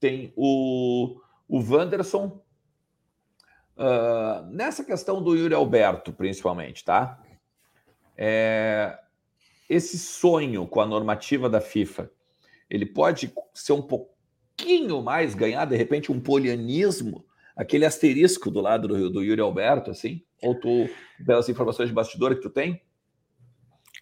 [0.00, 2.42] tem o, o Wanderson.
[3.76, 7.22] Uh, nessa questão do Yuri Alberto, principalmente, tá?
[8.16, 8.98] É,
[9.68, 12.10] esse sonho com a normativa da FIFA,
[12.68, 17.24] ele pode ser um pouquinho mais, ganhar de repente um polianismo,
[17.58, 20.22] aquele asterisco do lado do, do Yuri Alberto, assim?
[20.40, 20.88] Ou tu,
[21.26, 22.80] pelas informações de bastidor que tu tem?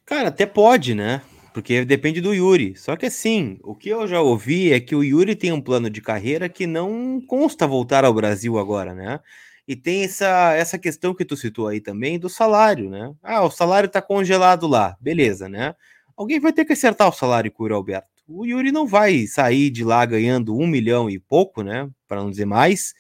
[0.04, 1.22] Cara, até pode, né?
[1.54, 2.76] Porque depende do Yuri.
[2.76, 5.88] Só que assim, o que eu já ouvi é que o Yuri tem um plano
[5.88, 9.20] de carreira que não consta voltar ao Brasil agora, né?
[9.66, 13.12] E tem essa, essa questão que tu citou aí também do salário, né?
[13.22, 15.74] Ah, o salário tá congelado lá, beleza, né?
[16.14, 18.08] Alguém vai ter que acertar o salário com o Yuri Alberto.
[18.28, 21.88] O Yuri não vai sair de lá ganhando um milhão e pouco, né?
[22.06, 22.92] Para não dizer mais,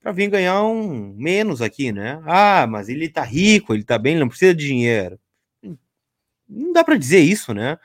[0.00, 2.20] para vir ganhar um menos aqui, né?
[2.24, 5.18] Ah, mas ele tá rico, ele tá bem, ele não precisa de dinheiro.
[6.48, 7.78] Não dá para dizer isso, né?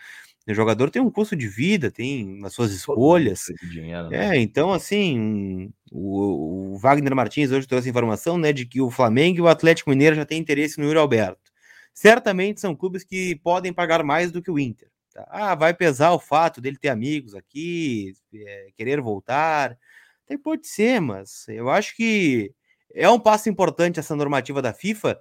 [0.47, 3.45] O jogador tem um custo de vida, tem as suas escolhas.
[3.71, 4.37] Dinheiro, né?
[4.37, 9.39] É, então, assim, o, o, Wagner Martins hoje trouxe informação né, de que o Flamengo
[9.39, 11.51] e o Atlético Mineiro já têm interesse no Yuri Alberto.
[11.93, 14.87] Certamente são clubes que podem pagar mais do que o Inter.
[15.11, 15.25] Tá?
[15.29, 19.75] Ah, vai pesar o fato dele ter amigos aqui, é, querer voltar.
[20.25, 22.51] Até pode ser, mas eu acho que
[22.93, 25.19] é um passo importante essa normativa da FIFA,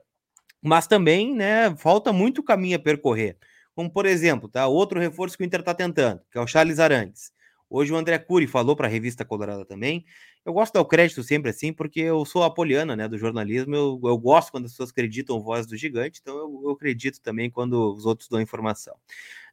[0.62, 3.36] mas também né, falta muito caminho a percorrer.
[3.74, 4.66] Como, por exemplo, tá?
[4.66, 7.32] outro reforço que o Inter está tentando, que é o Charles Arantes.
[7.68, 10.04] Hoje o André Cury falou para a revista Colorada também.
[10.44, 13.74] Eu gosto de dar o crédito sempre assim, porque eu sou apoliana né, do jornalismo.
[13.74, 17.50] Eu, eu gosto quando as pessoas acreditam voz do gigante, então eu, eu acredito também
[17.50, 18.94] quando os outros dão informação.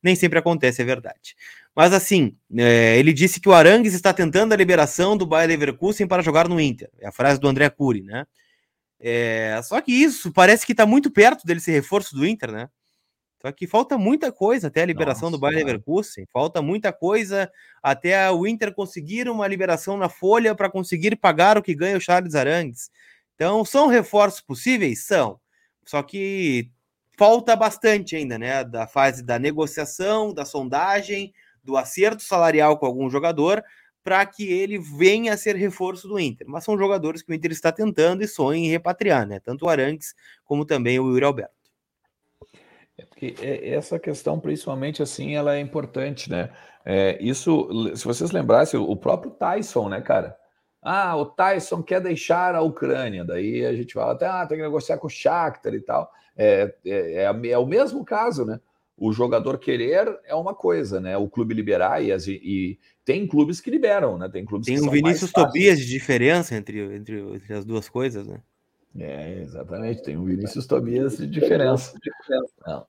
[0.03, 1.35] Nem sempre acontece, é verdade.
[1.75, 6.07] Mas assim, é, ele disse que o Arangues está tentando a liberação do Bayer Leverkusen
[6.07, 6.89] para jogar no Inter.
[6.99, 8.25] É a frase do André Cury, né?
[8.99, 12.69] É, só que isso parece que está muito perto dele ser reforço do Inter, né?
[13.41, 17.51] Só que falta muita coisa até a liberação Nossa, do Bayer Leverkusen, falta muita coisa
[17.81, 22.01] até o Inter conseguir uma liberação na folha para conseguir pagar o que ganha o
[22.01, 22.91] Charles Arangues.
[23.33, 25.03] Então, são reforços possíveis?
[25.05, 25.39] São.
[25.83, 26.69] Só que
[27.21, 28.63] falta bastante ainda, né?
[28.63, 31.31] Da fase da negociação, da sondagem,
[31.63, 33.63] do acerto salarial com algum jogador,
[34.03, 36.47] para que ele venha a ser reforço do Inter.
[36.49, 39.39] Mas são jogadores que o Inter está tentando e sonha em repatriar, né?
[39.39, 41.53] Tanto o Arangues como também o Yuri Alberto.
[42.97, 46.49] É porque é, essa questão, principalmente assim, ela é importante, né?
[46.83, 50.35] É, isso, se vocês lembrassem, o próprio Tyson, né, cara?
[50.81, 54.63] Ah, o Tyson quer deixar a Ucrânia, daí a gente fala até, ah, tem que
[54.63, 56.11] negociar com o Shakhtar e tal.
[56.35, 58.59] É, é, é, é o mesmo caso, né?
[58.97, 61.17] O jogador querer é uma coisa, né?
[61.17, 64.29] O clube liberar e, e tem clubes que liberam, né?
[64.29, 68.41] Tem clubes tem um Vinícius Tobias de diferença entre, entre, entre as duas coisas, né?
[68.97, 70.03] É, exatamente.
[70.03, 71.93] Tem um Vinícius Tobias de diferença.
[72.65, 72.85] Não.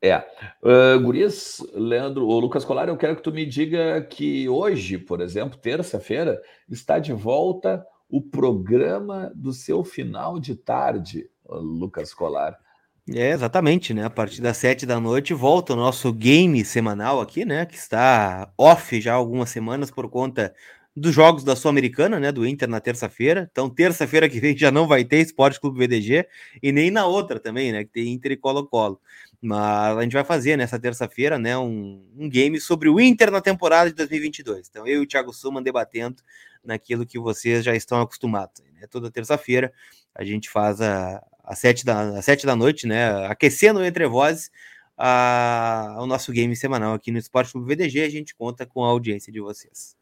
[0.00, 0.18] É.
[0.60, 5.20] Uh, Gurias, Leandro, ou Lucas Colar, eu quero que tu me diga que hoje, por
[5.20, 12.58] exemplo, terça-feira, está de volta o programa do seu final de tarde, Lucas Colar.
[13.08, 14.04] É, exatamente, né?
[14.04, 17.66] A partir das sete da noite volta o nosso game semanal aqui, né?
[17.66, 20.54] Que está off já há algumas semanas por conta
[20.94, 23.48] dos jogos da Sul-Americana, né, do Inter na terça-feira.
[23.50, 26.26] Então, terça-feira que vem já não vai ter Esporte Clube VDG
[26.62, 29.00] e nem na outra também, né, que tem Inter e Colo-Colo.
[29.40, 33.40] Mas a gente vai fazer nessa terça-feira, né, um, um, game sobre o Inter na
[33.40, 34.68] temporada de 2022.
[34.68, 36.22] Então, eu e o Thiago Suman debatendo
[36.62, 38.62] naquilo que vocês já estão acostumados.
[38.74, 38.86] Né?
[38.88, 39.72] Toda terça-feira
[40.14, 44.50] a gente faz a, às sete da, às sete da noite, né, aquecendo entre vozes
[44.96, 48.02] a, o nosso game semanal aqui no Esporte Clube VDG.
[48.02, 49.96] A gente conta com a audiência de vocês.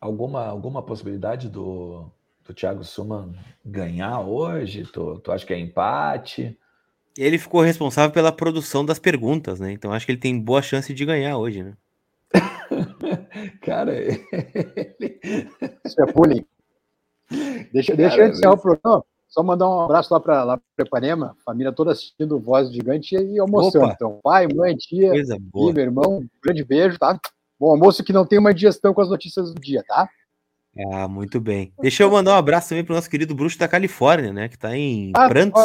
[0.00, 2.10] Alguma, alguma possibilidade do,
[2.46, 4.84] do Thiago Suman ganhar hoje?
[4.84, 6.56] Tu, tu acha que é empate?
[7.16, 9.72] Ele ficou responsável pela produção das perguntas, né?
[9.72, 11.74] Então acho que ele tem boa chance de ganhar hoje, né?
[13.60, 14.24] Cara, ele...
[15.84, 16.46] isso é bullying.
[17.72, 19.04] Deixa, deixa Cara, eu encerrar o programa.
[19.38, 23.38] Só mandar um abraço lá para lá para Ipanema, família toda assistindo Voz Gigante e
[23.38, 23.84] almoçando.
[23.84, 23.94] Opa.
[23.94, 27.16] Então, pai, mãe, tia, e meu irmão, um grande beijo, tá?
[27.56, 30.08] Bom almoço que não tem uma digestão com as notícias do dia, tá?
[30.90, 31.72] Ah, muito bem.
[31.80, 34.48] Deixa eu mandar um abraço também para o nosso querido bruxo da Califórnia, né?
[34.48, 35.62] Que está em ah, Prantos.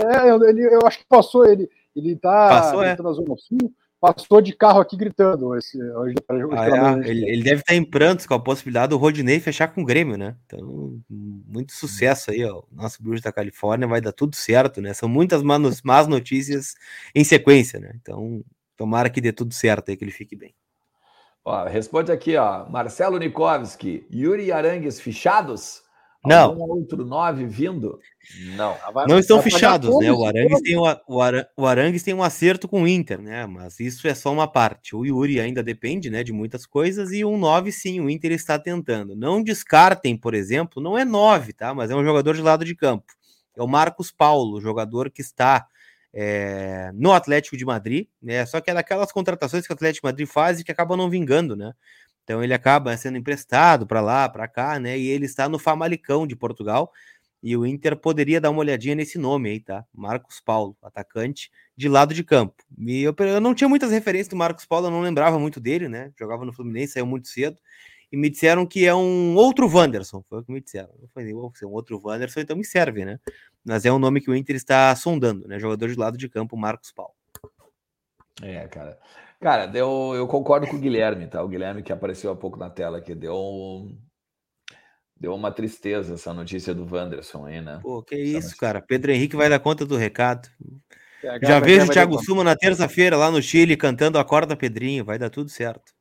[0.00, 1.70] é, eu, ele, eu acho que passou ele.
[1.94, 2.96] Ele está passou, é.
[3.00, 5.56] na Zona Sul, passou de carro aqui gritando.
[5.56, 9.38] Esse, hoje, ah, é, ele, ele, deve estar em Prantos com a possibilidade do Rodinei
[9.38, 10.36] fechar com o Grêmio, né?
[10.44, 12.64] Então, muito sucesso aí, ó.
[12.72, 14.92] Nosso bruxo da Califórnia vai dar tudo certo, né?
[14.92, 15.40] São muitas
[15.84, 16.74] más notícias
[17.14, 17.92] em sequência, né?
[18.02, 18.44] Então,
[18.76, 20.52] tomara que dê tudo certo aí, que ele fique bem.
[21.44, 22.68] Ó, responde aqui, ó.
[22.68, 25.80] Marcelo Nikovski, Yuri Arangues fichados?
[26.24, 26.50] Não.
[26.50, 27.98] Algum outro nove vindo?
[28.56, 28.76] Não.
[29.08, 30.12] Não estão fichados, né?
[30.12, 30.84] O Arangues, tem o,
[31.56, 33.44] o Arangues tem um acerto com o Inter, né?
[33.46, 34.94] Mas isso é só uma parte.
[34.94, 38.58] O Yuri ainda depende, né, de muitas coisas e um nove sim, o Inter está
[38.58, 39.16] tentando.
[39.16, 41.74] Não descartem, por exemplo, não é nove, tá?
[41.74, 43.12] Mas é um jogador de lado de campo.
[43.56, 45.66] É o Marcos Paulo, jogador que está
[46.14, 48.46] é, no Atlético de Madrid, né?
[48.46, 51.10] Só que é daquelas contratações que o Atlético de Madrid faz e que acabam não
[51.10, 51.72] vingando, né?
[52.24, 54.98] Então ele acaba sendo emprestado para lá, para cá, né?
[54.98, 56.92] E ele está no Famalicão de Portugal.
[57.42, 59.84] E o Inter poderia dar uma olhadinha nesse nome aí, tá?
[59.92, 62.54] Marcos Paulo, atacante de lado de campo.
[62.78, 65.88] E eu, eu não tinha muitas referências do Marcos Paulo, eu não lembrava muito dele,
[65.88, 66.12] né?
[66.16, 67.58] Jogava no Fluminense, saiu muito cedo.
[68.12, 70.22] e me disseram que é um outro Wanderson.
[70.28, 70.90] Foi o que me disseram.
[71.00, 73.18] Eu falei, se é um outro Wanderson, então me serve, né?
[73.64, 75.58] Mas é um nome que o Inter está sondando, né?
[75.58, 77.14] Jogador de lado de campo, Marcos Paulo.
[78.40, 78.98] É, cara.
[79.42, 81.42] Cara, deu, eu concordo com o Guilherme, tá?
[81.42, 83.90] O Guilherme que apareceu há pouco na tela aqui, deu
[85.16, 87.80] deu uma tristeza essa notícia do Wanderson aí, né?
[87.82, 88.56] Pô, que essa isso, notícia.
[88.56, 88.80] cara.
[88.80, 90.48] Pedro Henrique vai dar conta do recado.
[91.42, 95.18] Já vejo o Thiago Suma na terça-feira lá no Chile cantando a corda Pedrinho, vai
[95.18, 95.92] dar tudo certo.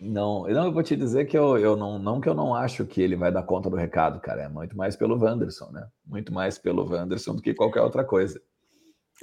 [0.00, 2.86] Não, não, eu vou te dizer que eu, eu não, não que eu não acho
[2.86, 4.42] que ele vai dar conta do recado, cara.
[4.42, 5.88] É muito mais pelo Wanderson, né?
[6.06, 8.40] Muito mais pelo Wanderson do que qualquer outra coisa.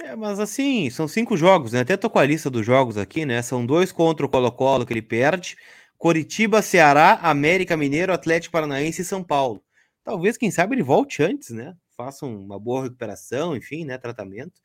[0.00, 1.80] É, mas assim, são cinco jogos, né?
[1.80, 3.42] Até tô com a lista dos jogos aqui, né?
[3.42, 5.56] São dois contra o Colo-Colo que ele perde,
[5.96, 9.62] Coritiba, Ceará, América Mineiro, Atlético Paranaense e São Paulo.
[10.04, 11.74] Talvez, quem sabe, ele volte antes, né?
[11.96, 13.98] Faça uma boa recuperação, enfim, né?
[13.98, 14.60] Tratamento.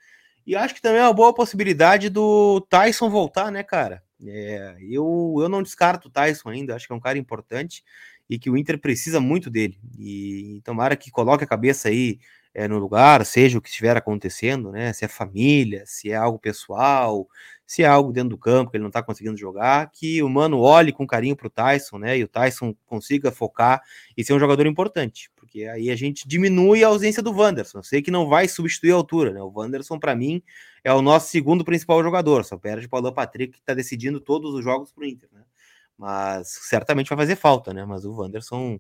[0.46, 4.04] E acho que também é uma boa possibilidade do Tyson voltar, né, cara?
[4.26, 7.84] É, eu, eu não descarto o Tyson ainda, acho que é um cara importante
[8.30, 9.80] e que o Inter precisa muito dele.
[9.98, 12.20] E tomara que coloque a cabeça aí
[12.54, 14.94] é, no lugar, seja o que estiver acontecendo, né?
[14.94, 17.28] Se é família, se é algo pessoal,
[17.66, 20.60] se é algo dentro do campo que ele não está conseguindo jogar, que o Mano
[20.60, 22.18] olhe com carinho para o Tyson, né?
[22.18, 23.82] E o Tyson consiga focar
[24.16, 27.80] e ser um jogador importante, porque aí a gente diminui a ausência do Wanderson.
[27.80, 29.42] Eu sei que não vai substituir a altura, né?
[29.42, 30.44] O Wanderson, para mim,
[30.84, 34.54] é o nosso segundo principal jogador, só perde para o Patrick, que está decidindo todos
[34.54, 35.42] os jogos para o Inter, né?
[35.98, 37.86] Mas certamente vai fazer falta, né?
[37.86, 38.80] Mas o Wanderson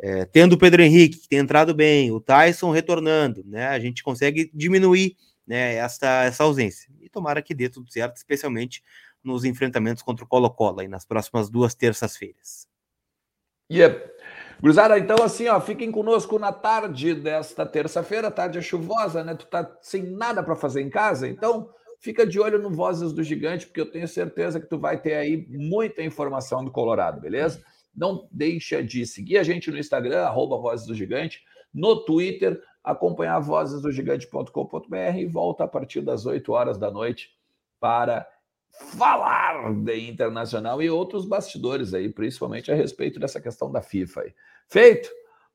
[0.00, 3.68] é, tendo o Pedro Henrique, que tem entrado bem, o Tyson retornando, né?
[3.68, 6.92] A gente consegue diminuir né, essa, essa ausência.
[7.00, 8.82] E tomara que dê tudo certo, especialmente
[9.22, 12.66] nos enfrentamentos contra o Colo-Colo aí nas próximas duas terças-feiras.
[13.70, 14.10] Yep.
[14.60, 19.34] Cruzada, então assim, ó, fiquem conosco na tarde desta terça-feira, tarde é chuvosa, né?
[19.34, 23.22] Tu tá sem nada para fazer em casa, então fica de olho no Vozes do
[23.22, 27.64] Gigante, porque eu tenho certeza que tu vai ter aí muita informação do Colorado, beleza?
[27.94, 33.38] Não deixa de seguir a gente no Instagram, arroba Vozes do Gigante, no Twitter, acompanhar
[33.38, 37.30] vozesdogigante.com.br e volta a partir das 8 horas da noite
[37.78, 38.26] para
[38.70, 44.34] falar de internacional e outros bastidores aí, principalmente a respeito dessa questão da FIFA aí.
[44.68, 45.10] Feito?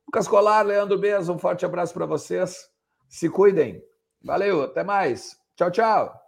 [0.06, 2.70] Lucas Colar, Leandro Bez, um forte abraço para vocês.
[3.08, 3.82] Se cuidem.
[4.22, 5.36] Valeu, até mais.
[5.56, 6.27] Tchau, tchau.